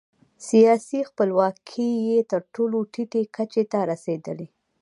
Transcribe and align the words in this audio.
سیاسي 0.49 0.99
خپلواکي 1.09 1.89
یې 2.07 2.19
تر 2.31 2.41
ټولو 2.53 2.77
ټیټې 2.93 3.23
کچې 3.35 3.63
ته 3.71 3.79
رسېدلې. 3.91 4.47